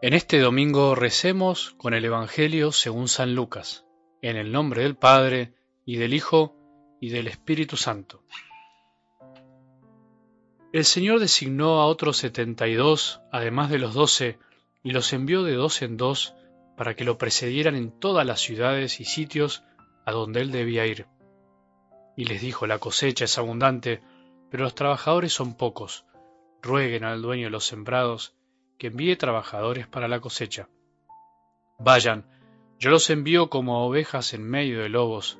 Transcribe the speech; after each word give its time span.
En 0.00 0.14
este 0.14 0.38
domingo 0.38 0.94
recemos 0.94 1.74
con 1.76 1.92
el 1.92 2.04
Evangelio 2.04 2.70
según 2.70 3.08
San 3.08 3.34
Lucas, 3.34 3.84
en 4.22 4.36
el 4.36 4.52
nombre 4.52 4.84
del 4.84 4.94
Padre, 4.94 5.54
y 5.84 5.96
del 5.96 6.14
Hijo, 6.14 6.54
y 7.00 7.08
del 7.08 7.26
Espíritu 7.26 7.76
Santo. 7.76 8.22
El 10.72 10.84
Señor 10.84 11.18
designó 11.18 11.80
a 11.80 11.86
otros 11.86 12.16
setenta 12.16 12.68
y 12.68 12.74
dos, 12.74 13.22
además 13.32 13.70
de 13.70 13.80
los 13.80 13.92
doce, 13.92 14.38
y 14.84 14.92
los 14.92 15.12
envió 15.12 15.42
de 15.42 15.54
dos 15.54 15.82
en 15.82 15.96
dos, 15.96 16.32
para 16.76 16.94
que 16.94 17.04
lo 17.04 17.18
precedieran 17.18 17.74
en 17.74 17.90
todas 17.90 18.24
las 18.24 18.38
ciudades 18.38 19.00
y 19.00 19.04
sitios 19.04 19.64
a 20.06 20.12
donde 20.12 20.42
él 20.42 20.52
debía 20.52 20.86
ir. 20.86 21.06
Y 22.16 22.26
les 22.26 22.40
dijo, 22.40 22.68
la 22.68 22.78
cosecha 22.78 23.24
es 23.24 23.36
abundante, 23.36 24.00
pero 24.48 24.62
los 24.62 24.76
trabajadores 24.76 25.32
son 25.32 25.56
pocos. 25.56 26.04
Rueguen 26.62 27.02
al 27.02 27.20
dueño 27.20 27.46
de 27.46 27.50
los 27.50 27.64
sembrados, 27.64 28.37
que 28.78 28.86
envíe 28.86 29.16
trabajadores 29.16 29.86
para 29.86 30.08
la 30.08 30.20
cosecha. 30.20 30.68
Vayan, 31.78 32.24
yo 32.78 32.90
los 32.90 33.10
envío 33.10 33.50
como 33.50 33.84
ovejas 33.86 34.34
en 34.34 34.48
medio 34.48 34.80
de 34.82 34.88
lobos. 34.88 35.38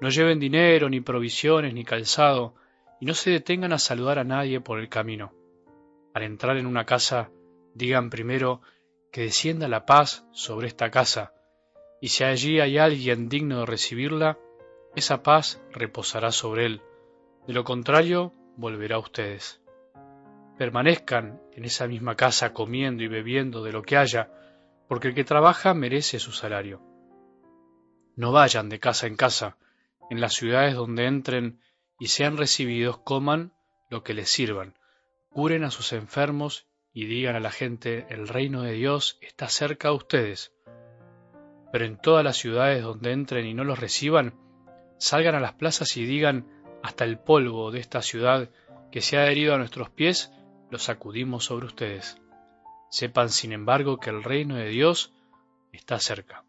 No 0.00 0.08
lleven 0.10 0.38
dinero, 0.38 0.88
ni 0.88 1.00
provisiones, 1.00 1.74
ni 1.74 1.84
calzado, 1.84 2.54
y 3.00 3.06
no 3.06 3.14
se 3.14 3.30
detengan 3.30 3.72
a 3.72 3.78
saludar 3.78 4.18
a 4.18 4.24
nadie 4.24 4.60
por 4.60 4.78
el 4.78 4.88
camino. 4.88 5.32
Al 6.14 6.22
entrar 6.22 6.56
en 6.56 6.66
una 6.66 6.86
casa, 6.86 7.30
digan 7.74 8.10
primero 8.10 8.60
que 9.12 9.22
descienda 9.22 9.68
la 9.68 9.86
paz 9.86 10.24
sobre 10.32 10.68
esta 10.68 10.90
casa, 10.90 11.32
y 12.00 12.08
si 12.08 12.22
allí 12.22 12.60
hay 12.60 12.78
alguien 12.78 13.28
digno 13.28 13.60
de 13.60 13.66
recibirla, 13.66 14.38
esa 14.94 15.22
paz 15.22 15.60
reposará 15.72 16.30
sobre 16.30 16.66
él. 16.66 16.82
De 17.46 17.54
lo 17.54 17.64
contrario, 17.64 18.32
volverá 18.56 18.96
a 18.96 19.00
ustedes 19.00 19.60
permanezcan 20.58 21.40
en 21.52 21.64
esa 21.64 21.86
misma 21.86 22.16
casa 22.16 22.52
comiendo 22.52 23.02
y 23.02 23.08
bebiendo 23.08 23.62
de 23.62 23.72
lo 23.72 23.82
que 23.82 23.96
haya, 23.96 24.30
porque 24.88 25.08
el 25.08 25.14
que 25.14 25.24
trabaja 25.24 25.72
merece 25.72 26.18
su 26.18 26.32
salario. 26.32 26.82
No 28.16 28.32
vayan 28.32 28.68
de 28.68 28.80
casa 28.80 29.06
en 29.06 29.16
casa, 29.16 29.56
en 30.10 30.20
las 30.20 30.34
ciudades 30.34 30.74
donde 30.74 31.06
entren 31.06 31.60
y 31.98 32.08
sean 32.08 32.36
recibidos, 32.36 32.98
coman 32.98 33.52
lo 33.88 34.02
que 34.02 34.14
les 34.14 34.28
sirvan, 34.30 34.74
curen 35.30 35.64
a 35.64 35.70
sus 35.70 35.92
enfermos 35.92 36.66
y 36.92 37.06
digan 37.06 37.36
a 37.36 37.40
la 37.40 37.52
gente, 37.52 38.06
el 38.10 38.26
reino 38.26 38.62
de 38.62 38.72
Dios 38.72 39.18
está 39.20 39.48
cerca 39.48 39.88
a 39.88 39.92
ustedes. 39.92 40.52
Pero 41.70 41.84
en 41.84 42.00
todas 42.00 42.24
las 42.24 42.36
ciudades 42.36 42.82
donde 42.82 43.12
entren 43.12 43.46
y 43.46 43.54
no 43.54 43.62
los 43.62 43.78
reciban, 43.78 44.34
salgan 44.98 45.34
a 45.34 45.40
las 45.40 45.54
plazas 45.54 45.96
y 45.96 46.04
digan, 46.04 46.46
hasta 46.82 47.04
el 47.04 47.18
polvo 47.18 47.70
de 47.70 47.80
esta 47.80 48.02
ciudad 48.02 48.50
que 48.90 49.00
se 49.00 49.16
ha 49.16 49.22
adherido 49.22 49.54
a 49.54 49.58
nuestros 49.58 49.90
pies, 49.90 50.32
lo 50.70 50.78
sacudimos 50.78 51.44
sobre 51.44 51.66
ustedes. 51.66 52.20
Sepan, 52.90 53.30
sin 53.30 53.52
embargo, 53.52 53.98
que 53.98 54.10
el 54.10 54.22
reino 54.22 54.56
de 54.56 54.68
Dios 54.68 55.12
está 55.72 55.98
cerca. 55.98 56.44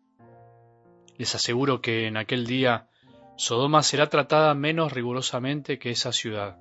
Les 1.18 1.36
aseguro 1.36 1.82
que 1.82 2.08
en 2.08 2.18
aquel 2.18 2.46
día 2.46 2.88
Sodoma 3.36 3.84
será 3.84 4.10
tratada 4.10 4.54
menos 4.54 4.92
rigurosamente 4.92 5.80
que 5.80 5.92
esa 5.92 6.12
ciudad. 6.12 6.58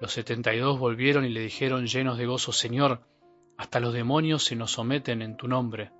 Los 0.00 0.12
setenta 0.12 0.54
y 0.54 0.58
dos 0.58 0.78
volvieron 0.78 1.24
y 1.24 1.28
le 1.28 1.40
dijeron 1.40 1.86
llenos 1.86 2.16
de 2.16 2.26
gozo, 2.26 2.52
Señor, 2.52 3.02
hasta 3.58 3.80
los 3.80 3.92
demonios 3.92 4.44
se 4.44 4.56
nos 4.56 4.72
someten 4.72 5.20
en 5.20 5.36
tu 5.36 5.48
nombre. 5.48 5.92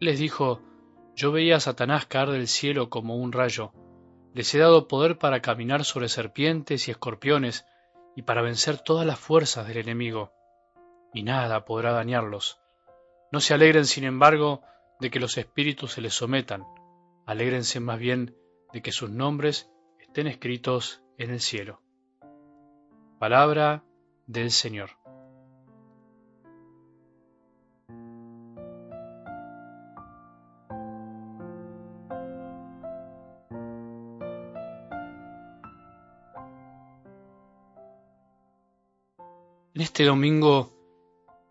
Les 0.00 0.18
dijo, 0.18 0.60
Yo 1.14 1.30
veía 1.30 1.56
a 1.56 1.60
Satanás 1.60 2.06
caer 2.06 2.30
del 2.30 2.48
cielo 2.48 2.90
como 2.90 3.16
un 3.16 3.30
rayo. 3.30 3.72
Les 4.32 4.52
he 4.54 4.58
dado 4.58 4.88
poder 4.88 5.18
para 5.18 5.40
caminar 5.40 5.84
sobre 5.84 6.08
serpientes 6.08 6.88
y 6.88 6.90
escorpiones 6.90 7.64
y 8.16 8.22
para 8.22 8.42
vencer 8.42 8.78
todas 8.78 9.06
las 9.06 9.18
fuerzas 9.18 9.66
del 9.66 9.78
enemigo, 9.78 10.32
y 11.12 11.22
nada 11.22 11.64
podrá 11.64 11.92
dañarlos. 11.92 12.60
No 13.32 13.40
se 13.40 13.54
alegren, 13.54 13.86
sin 13.86 14.04
embargo, 14.04 14.62
de 15.00 15.10
que 15.10 15.20
los 15.20 15.36
espíritus 15.38 15.92
se 15.92 16.00
les 16.00 16.14
sometan, 16.14 16.64
alégrense 17.26 17.80
más 17.80 17.98
bien 17.98 18.36
de 18.72 18.82
que 18.82 18.92
sus 18.92 19.10
nombres 19.10 19.70
estén 19.98 20.26
escritos 20.26 21.02
en 21.18 21.30
el 21.30 21.40
cielo. 21.40 21.80
Palabra 23.18 23.84
del 24.26 24.50
Señor. 24.50 25.03
En 39.74 39.80
este 39.80 40.04
domingo 40.04 40.72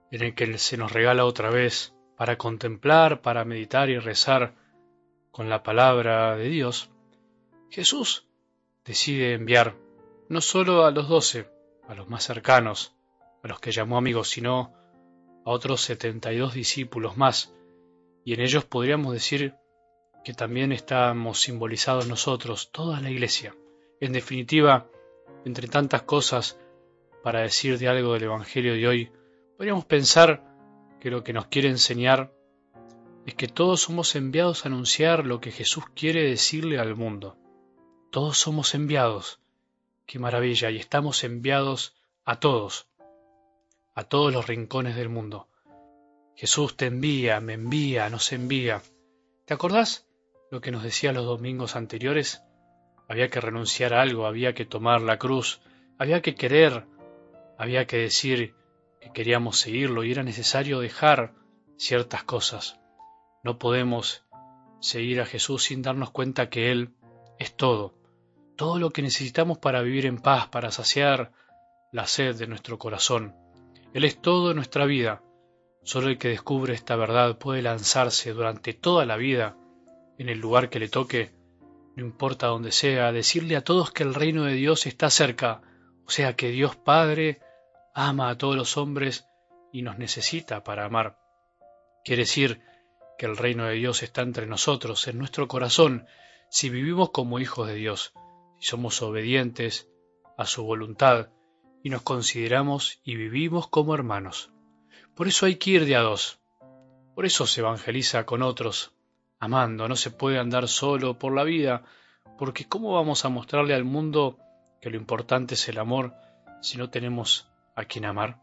en 0.10 0.22
el 0.22 0.34
que 0.34 0.58
se 0.58 0.78
nos 0.78 0.94
regala 0.94 1.26
otra 1.26 1.50
vez 1.50 1.94
para 2.16 2.38
contemplar, 2.38 3.22
para 3.22 3.44
meditar 3.44 3.90
y 3.90 4.00
rezar 4.00 4.56
con 5.32 5.50
la 5.50 5.62
palabra 5.62 6.38
de 6.38 6.48
Dios, 6.48 6.90
Jesús 7.70 8.26
decide 8.86 9.34
enviar 9.34 9.76
no 10.30 10.40
solo 10.40 10.86
a 10.86 10.92
los 10.92 11.10
doce, 11.10 11.50
a 11.90 11.96
los 11.96 12.10
más 12.10 12.24
cercanos, 12.24 12.96
a 13.44 13.50
los 13.50 13.60
que 13.60 13.74
llamó 13.74 13.98
amigos, 13.98 14.30
sino 14.30 14.74
a 15.46 15.50
otros 15.52 15.82
setenta 15.82 16.32
y 16.32 16.38
dos 16.38 16.54
discípulos 16.54 17.18
más, 17.18 17.54
y 18.24 18.36
en 18.36 18.40
ellos 18.40 18.64
podríamos 18.64 19.12
decir 19.12 19.56
que 20.24 20.34
también 20.34 20.72
estamos 20.72 21.42
simbolizados 21.42 22.08
nosotros, 22.08 22.72
toda 22.72 23.02
la 23.02 23.12
iglesia. 23.12 23.54
En 24.00 24.14
definitiva, 24.14 24.88
entre 25.44 25.68
tantas 25.68 26.04
cosas, 26.04 26.58
para 27.24 27.40
decir 27.40 27.80
de 27.80 27.88
algo 27.88 28.14
del 28.14 28.24
Evangelio 28.24 28.74
de 28.74 28.88
hoy, 28.88 29.12
podríamos 29.58 29.86
pensar 29.86 30.44
que 31.00 31.10
lo 31.10 31.24
que 31.24 31.34
nos 31.34 31.48
quiere 31.48 31.70
enseñar 31.70 32.34
es 33.26 33.36
que 33.36 33.48
todos 33.48 33.82
somos 33.82 34.16
enviados 34.16 34.66
a 34.66 34.68
anunciar 34.68 35.26
lo 35.26 35.40
que 35.40 35.52
Jesús 35.52 35.86
quiere 35.96 36.30
decirle 36.30 36.80
al 36.80 36.96
mundo. 36.96 37.38
Todos 38.12 38.38
somos 38.38 38.76
enviados. 38.76 39.40
Qué 40.06 40.20
maravilla, 40.20 40.70
y 40.70 40.78
estamos 40.78 41.24
enviados 41.24 41.96
a 42.26 42.42
todos, 42.42 42.88
a 43.96 44.04
todos 44.04 44.34
los 44.34 44.48
rincones 44.48 44.98
del 44.98 45.08
mundo. 45.08 45.48
Jesús 46.36 46.76
te 46.76 46.88
envía, 46.88 47.40
me 47.40 47.54
envía, 47.54 48.10
nos 48.10 48.34
envía. 48.34 48.82
¿Te 49.46 49.54
acordás 49.54 50.08
lo 50.52 50.60
que 50.60 50.72
nos 50.72 50.84
decía 50.84 51.14
los 51.14 51.26
domingos 51.26 51.78
anteriores? 51.78 52.44
Había 53.08 53.30
que 53.30 53.40
renunciar 53.40 53.94
a 53.94 54.02
algo, 54.02 54.26
había 54.26 54.54
que 54.54 54.66
tomar 54.66 55.02
la 55.02 55.18
cruz, 55.18 55.62
había 55.98 56.22
que 56.22 56.36
querer, 56.36 56.86
había 57.64 57.88
que 57.88 57.98
decir 57.98 58.56
que 59.00 59.14
queríamos 59.14 59.58
seguirlo 59.58 60.04
y 60.04 60.12
era 60.12 60.22
necesario 60.22 60.82
dejar 60.82 61.34
ciertas 61.78 62.26
cosas. 62.26 62.78
No 63.42 63.58
podemos 63.58 64.26
seguir 64.82 65.22
a 65.22 65.26
Jesús 65.26 65.64
sin 65.64 65.82
darnos 65.82 66.12
cuenta 66.12 66.50
que 66.50 66.72
Él 66.72 66.94
es 67.40 67.56
todo, 67.56 67.96
todo 68.58 68.80
lo 68.80 68.90
que 68.90 69.02
necesitamos 69.02 69.60
para 69.60 69.82
vivir 69.82 70.06
en 70.06 70.18
paz, 70.18 70.50
para 70.50 70.72
saciar 70.72 71.32
la 71.94 72.06
sed 72.06 72.36
de 72.36 72.48
nuestro 72.48 72.78
corazón. 72.78 73.34
Él 73.94 74.04
es 74.04 74.22
todo 74.22 74.52
en 74.52 74.58
nuestra 74.58 74.86
vida. 74.86 75.24
Solo 75.84 76.10
el 76.10 76.18
que 76.18 76.30
descubre 76.30 76.74
esta 76.74 76.98
verdad 76.98 77.38
puede 77.38 77.62
lanzarse 77.62 78.34
durante 78.34 78.74
toda 78.74 79.06
la 79.06 79.16
vida 79.16 79.56
en 80.18 80.28
el 80.28 80.40
lugar 80.40 80.70
que 80.70 80.80
le 80.80 80.90
toque, 80.90 81.32
no 81.96 82.04
importa 82.04 82.48
dónde 82.48 82.74
sea, 82.74 83.14
decirle 83.14 83.56
a 83.56 83.64
todos 83.64 83.92
que 83.92 84.04
el 84.04 84.16
reino 84.16 84.44
de 84.44 84.54
Dios 84.54 84.86
está 84.86 85.10
cerca, 85.10 85.62
o 86.06 86.10
sea 86.10 86.36
que 86.36 86.50
Dios 86.50 86.76
Padre 86.76 87.40
ama 87.94 88.30
a 88.30 88.38
todos 88.38 88.56
los 88.56 88.78
hombres 88.78 89.28
y 89.72 89.82
nos 89.82 89.98
necesita 89.98 90.64
para 90.64 90.86
amar. 90.86 91.18
Quiere 92.04 92.24
decir 92.24 92.62
que 93.18 93.26
el 93.26 93.38
reino 93.38 93.66
de 93.66 93.76
Dios 93.76 94.04
está 94.04 94.22
entre 94.22 94.48
nosotros, 94.48 95.08
en 95.08 95.18
nuestro 95.18 95.48
corazón, 95.48 96.08
si 96.50 96.70
vivimos 96.70 97.12
como 97.12 97.40
hijos 97.40 97.68
de 97.68 97.76
Dios, 97.76 98.14
si 98.60 98.68
somos 98.68 99.02
obedientes 99.02 99.90
a 100.38 100.46
su 100.46 100.64
voluntad 100.64 101.30
y 101.84 101.90
nos 101.90 102.02
consideramos 102.02 103.00
y 103.04 103.16
vivimos 103.16 103.68
como 103.68 103.94
hermanos. 103.94 104.52
Por 105.16 105.28
eso 105.28 105.46
hay 105.46 105.56
que 105.56 105.72
ir 105.72 105.86
de 105.86 105.96
a 105.96 106.02
dos. 106.02 106.40
Por 107.16 107.26
eso 107.26 107.46
se 107.46 107.62
evangeliza 107.62 108.26
con 108.26 108.42
otros, 108.42 108.94
amando. 109.40 109.88
No 109.88 109.96
se 109.96 110.10
puede 110.10 110.40
andar 110.40 110.68
solo 110.68 111.20
por 111.20 111.34
la 111.34 111.44
vida, 111.44 111.84
porque 112.40 112.66
¿cómo 112.68 112.94
vamos 112.94 113.26
a 113.26 113.30
mostrarle 113.30 113.76
al 113.76 113.84
mundo 113.84 114.40
que 114.82 114.90
lo 114.90 114.98
importante 114.98 115.54
es 115.54 115.70
el 115.70 115.78
amor 115.78 116.14
si 116.62 116.78
no 116.78 116.90
tenemos 116.90 117.53
a 117.76 117.86
quien 117.86 118.06
amar. 118.06 118.42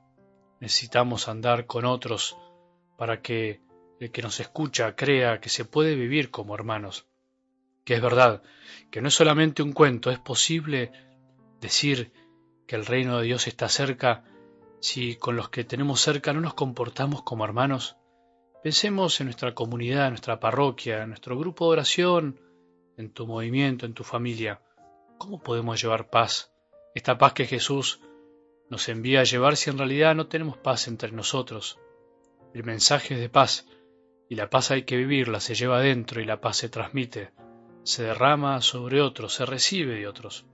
Necesitamos 0.61 1.29
andar 1.29 1.67
con 1.67 1.85
otros 1.85 2.37
para 2.97 3.23
que 3.23 3.61
el 3.99 4.11
que 4.11 4.23
nos 4.23 4.41
escucha 4.41 4.97
crea 4.97 5.41
que 5.41 5.49
se 5.49 5.65
puede 5.65 5.95
vivir 5.95 6.31
como 6.31 6.55
hermanos. 6.55 7.07
Que 7.85 7.95
es 7.95 8.03
verdad, 8.03 8.43
que 8.91 9.01
no 9.01 9.09
es 9.09 9.15
solamente 9.15 9.63
un 9.63 9.73
cuento, 9.73 10.11
es 10.11 10.19
posible 10.19 10.93
decir 11.61 12.13
que 12.67 12.77
el 12.77 12.87
reino 12.87 13.19
de 13.19 13.25
Dios 13.25 13.47
está 13.47 13.69
cerca 13.69 14.25
si 14.81 15.17
con 15.17 15.37
los 15.37 15.51
que 15.51 15.65
tenemos 15.65 16.01
cerca 16.01 16.33
no 16.33 16.41
nos 16.41 16.55
comportamos 16.55 17.23
como 17.23 17.45
hermanos. 17.45 17.97
Pensemos 18.63 19.21
en 19.21 19.27
nuestra 19.27 19.55
comunidad, 19.55 20.07
en 20.07 20.13
nuestra 20.13 20.41
parroquia, 20.41 21.03
en 21.03 21.09
nuestro 21.09 21.39
grupo 21.39 21.67
de 21.67 21.73
oración, 21.73 22.41
en 22.97 23.11
tu 23.11 23.27
movimiento, 23.27 23.87
en 23.87 23.95
tu 23.95 24.05
familia. 24.05 24.61
¿Cómo 25.19 25.43
podemos 25.43 25.83
llevar 25.83 26.11
paz? 26.11 26.53
Esta 26.95 27.17
paz 27.19 27.33
que 27.33 27.47
Jesús 27.47 28.01
nos 28.71 28.89
envía 28.89 29.21
a 29.21 29.25
llevar 29.25 29.57
si 29.57 29.69
en 29.69 29.79
realidad 29.79 30.15
no 30.15 30.29
tenemos 30.29 30.57
paz 30.57 30.89
entre 30.89 31.11
nosotros. 31.11 31.79
El 32.55 32.65
mensaje 32.65 33.15
es 33.15 33.21
de 33.21 33.29
paz, 33.29 33.67
y 34.29 34.37
la 34.37 34.49
paz 34.49 34.71
hay 34.71 34.85
que 34.85 34.97
vivirla, 34.97 35.41
se 35.41 35.57
lleva 35.57 35.79
adentro 35.79 36.21
y 36.21 36.25
la 36.25 36.41
paz 36.41 36.59
se 36.59 36.69
transmite, 36.69 37.33
se 37.83 38.05
derrama 38.05 38.63
sobre 38.63 39.03
otros, 39.03 39.35
se 39.35 39.45
recibe 39.45 39.97
de 39.97 40.07
otros. 40.07 40.47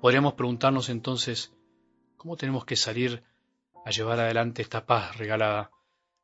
Podríamos 0.00 0.34
preguntarnos 0.34 0.88
entonces, 0.88 1.54
¿cómo 2.16 2.36
tenemos 2.36 2.64
que 2.64 2.74
salir 2.74 3.22
a 3.84 3.90
llevar 3.90 4.18
adelante 4.18 4.60
esta 4.60 4.84
paz 4.84 5.16
regalada? 5.16 5.70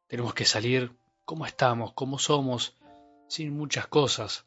Tenemos 0.08 0.34
que 0.34 0.44
salir 0.44 0.92
cómo 1.24 1.46
estamos, 1.46 1.92
cómo 1.92 2.18
somos, 2.18 2.76
sin 3.28 3.56
muchas 3.56 3.86
cosas. 3.86 4.46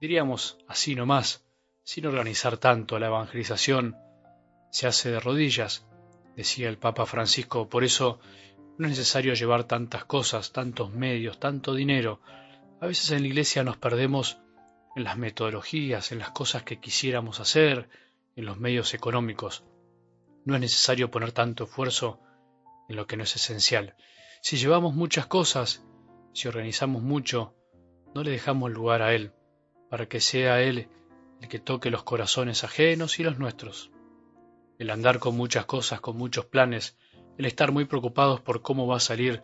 Diríamos 0.00 0.58
así 0.68 0.94
nomás, 0.94 1.44
sin 1.82 2.06
organizar 2.06 2.56
tanto 2.56 3.00
la 3.00 3.08
evangelización, 3.08 3.96
se 4.70 4.86
hace 4.86 5.10
de 5.10 5.18
rodillas, 5.18 5.87
decía 6.38 6.68
el 6.68 6.78
Papa 6.78 7.04
Francisco, 7.04 7.68
por 7.68 7.82
eso 7.82 8.20
no 8.78 8.86
es 8.86 8.90
necesario 8.90 9.34
llevar 9.34 9.64
tantas 9.64 10.04
cosas, 10.04 10.52
tantos 10.52 10.92
medios, 10.92 11.40
tanto 11.40 11.74
dinero. 11.74 12.20
A 12.80 12.86
veces 12.86 13.10
en 13.10 13.22
la 13.22 13.26
iglesia 13.26 13.64
nos 13.64 13.76
perdemos 13.76 14.38
en 14.94 15.02
las 15.02 15.18
metodologías, 15.18 16.12
en 16.12 16.20
las 16.20 16.30
cosas 16.30 16.62
que 16.62 16.78
quisiéramos 16.78 17.40
hacer, 17.40 17.88
en 18.36 18.46
los 18.46 18.56
medios 18.56 18.94
económicos. 18.94 19.64
No 20.44 20.54
es 20.54 20.60
necesario 20.60 21.10
poner 21.10 21.32
tanto 21.32 21.64
esfuerzo 21.64 22.20
en 22.88 22.94
lo 22.94 23.08
que 23.08 23.16
no 23.16 23.24
es 23.24 23.34
esencial. 23.34 23.96
Si 24.40 24.58
llevamos 24.58 24.94
muchas 24.94 25.26
cosas, 25.26 25.84
si 26.34 26.46
organizamos 26.46 27.02
mucho, 27.02 27.56
no 28.14 28.22
le 28.22 28.30
dejamos 28.30 28.70
lugar 28.70 29.02
a 29.02 29.12
Él, 29.12 29.32
para 29.90 30.06
que 30.06 30.20
sea 30.20 30.62
Él 30.62 30.88
el 31.42 31.48
que 31.48 31.58
toque 31.58 31.90
los 31.90 32.04
corazones 32.04 32.62
ajenos 32.62 33.18
y 33.18 33.24
los 33.24 33.40
nuestros. 33.40 33.90
El 34.78 34.90
andar 34.90 35.18
con 35.18 35.36
muchas 35.36 35.66
cosas, 35.66 36.00
con 36.00 36.16
muchos 36.16 36.46
planes, 36.46 36.96
el 37.36 37.46
estar 37.46 37.72
muy 37.72 37.84
preocupados 37.84 38.40
por 38.40 38.62
cómo 38.62 38.86
va 38.86 38.96
a 38.96 39.00
salir, 39.00 39.42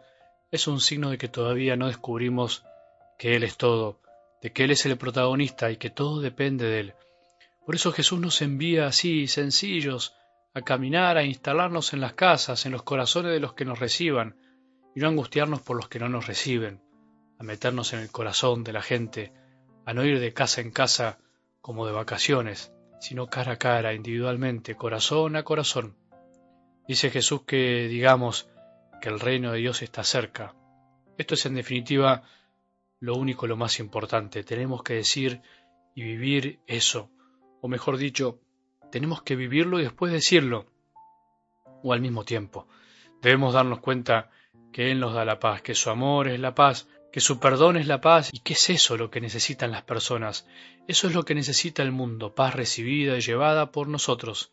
es 0.53 0.69
un 0.69 0.81
signo 0.81 1.11
de 1.11 1.19
que 1.19 1.29
todavía 1.29 1.77
no 1.77 1.89
descubrimos 1.89 2.65
que 3.19 3.35
Él 3.35 3.43
es 3.43 3.57
todo, 3.57 4.01
de 4.43 4.53
que 4.53 4.65
Él 4.65 4.71
es 4.71 4.87
el 4.87 4.97
protagonista 4.97 5.71
y 5.73 5.77
que 5.77 5.91
todo 5.91 6.21
depende 6.21 6.67
de 6.67 6.81
Él. 6.81 6.95
Por 7.67 7.75
eso 7.75 7.93
Jesús 7.93 8.21
nos 8.21 8.43
envía 8.43 8.87
así, 8.87 9.27
sencillos, 9.27 10.15
a 10.55 10.63
caminar, 10.63 11.17
a 11.17 11.25
instalarnos 11.25 11.93
en 11.93 12.01
las 12.01 12.13
casas, 12.13 12.65
en 12.67 12.73
los 12.73 12.85
corazones 12.85 13.33
de 13.33 13.41
los 13.41 13.55
que 13.55 13.65
nos 13.65 13.81
reciban, 13.81 14.37
y 14.95 15.01
no 15.01 15.09
angustiarnos 15.09 15.63
por 15.63 15.77
los 15.77 15.89
que 15.89 15.99
no 15.99 16.09
nos 16.09 16.29
reciben, 16.29 16.81
a 17.41 17.43
meternos 17.43 17.93
en 17.93 18.01
el 18.01 18.11
corazón 18.11 18.63
de 18.63 18.73
la 18.73 18.83
gente, 18.83 19.33
a 19.85 19.95
no 19.95 20.05
ir 20.05 20.21
de 20.21 20.33
casa 20.33 20.61
en 20.61 20.71
casa 20.71 21.19
como 21.61 21.87
de 21.87 21.93
vacaciones, 21.93 22.74
sino 23.05 23.27
cara 23.27 23.53
a 23.53 23.57
cara, 23.59 23.93
individualmente, 23.93 24.77
corazón 24.77 25.37
a 25.37 25.43
corazón. 25.43 25.95
Dice 26.89 27.11
Jesús 27.11 27.43
que 27.43 27.87
digamos 27.87 28.49
que 28.99 29.11
el 29.11 29.21
reino 29.21 29.53
de 29.53 29.59
Dios 29.59 29.83
está 29.83 30.05
cerca. 30.05 30.55
Esto 31.19 31.35
es 31.35 31.45
en 31.45 31.55
definitiva 31.55 32.23
lo 33.01 33.15
único, 33.17 33.47
lo 33.47 33.59
más 33.59 33.79
importante. 33.79 34.43
Tenemos 34.43 34.83
que 34.83 34.95
decir 34.95 35.43
y 35.95 36.03
vivir 36.03 36.61
eso. 36.67 37.11
O 37.61 37.69
mejor 37.69 37.99
dicho, 37.99 38.41
tenemos 38.91 39.21
que 39.21 39.37
vivirlo 39.37 39.79
y 39.79 39.83
después 39.83 40.11
decirlo. 40.11 40.65
O 41.83 41.93
al 41.93 42.01
mismo 42.01 42.25
tiempo. 42.25 42.69
Debemos 43.21 43.53
darnos 43.53 43.81
cuenta 43.81 44.31
que 44.73 44.91
Él 44.91 44.99
nos 44.99 45.13
da 45.13 45.27
la 45.27 45.39
paz, 45.39 45.61
que 45.61 45.75
su 45.75 45.91
amor 45.91 46.29
es 46.29 46.41
la 46.41 46.55
paz, 46.55 46.89
que 47.15 47.21
su 47.21 47.39
perdón 47.39 47.77
es 47.77 47.87
la 47.87 48.01
paz. 48.01 48.31
¿Y 48.33 48.41
qué 48.41 48.55
es 48.55 48.71
eso 48.71 48.97
lo 48.97 49.09
que 49.09 49.21
necesitan 49.21 49.71
las 49.71 49.85
personas? 49.85 50.49
Eso 50.89 51.07
es 51.07 51.15
lo 51.15 51.25
que 51.25 51.37
necesita 51.37 51.85
el 51.85 51.93
mundo, 51.93 52.35
paz 52.35 52.57
recibida 52.57 53.17
y 53.17 53.21
llevada 53.21 53.71
por 53.71 53.87
nosotros. 53.87 54.53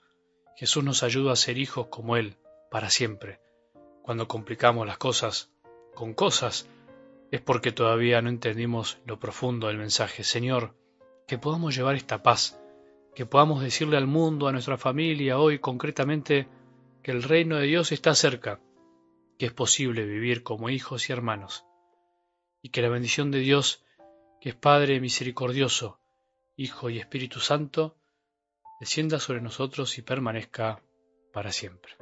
Jesús 0.55 0.83
nos 0.83 1.01
ayuda 1.01 1.33
a 1.33 1.35
ser 1.35 1.57
hijos 1.57 1.87
como 1.87 2.17
Él, 2.17 2.35
para 2.69 2.91
siempre. 2.91 3.39
Cuando 4.03 4.27
complicamos 4.27 4.85
las 4.85 4.99
cosas 4.99 5.49
con 5.95 6.13
cosas, 6.13 6.67
es 7.31 7.41
porque 7.41 7.71
todavía 7.71 8.21
no 8.21 8.29
entendimos 8.29 8.99
lo 9.07 9.17
profundo 9.19 9.65
del 9.65 9.79
mensaje. 9.79 10.23
Señor, 10.23 10.75
que 11.27 11.39
podamos 11.39 11.75
llevar 11.75 11.95
esta 11.95 12.21
paz, 12.21 12.61
que 13.15 13.25
podamos 13.25 13.63
decirle 13.63 13.97
al 13.97 14.05
mundo, 14.05 14.47
a 14.47 14.51
nuestra 14.51 14.77
familia, 14.77 15.39
hoy 15.39 15.57
concretamente, 15.57 16.47
que 17.01 17.09
el 17.09 17.23
reino 17.23 17.55
de 17.55 17.65
Dios 17.65 17.91
está 17.91 18.13
cerca, 18.13 18.59
que 19.39 19.47
es 19.47 19.51
posible 19.51 20.05
vivir 20.05 20.43
como 20.43 20.69
hijos 20.69 21.09
y 21.09 21.13
hermanos 21.13 21.65
y 22.61 22.69
que 22.69 22.81
la 22.81 22.89
bendición 22.89 23.31
de 23.31 23.39
Dios, 23.39 23.83
que 24.39 24.49
es 24.49 24.55
Padre 24.55 24.99
misericordioso, 24.99 25.99
Hijo 26.55 26.89
y 26.89 26.99
Espíritu 26.99 27.39
Santo, 27.39 27.97
descienda 28.79 29.19
sobre 29.19 29.41
nosotros 29.41 29.97
y 29.97 30.01
permanezca 30.01 30.81
para 31.33 31.51
siempre. 31.51 31.95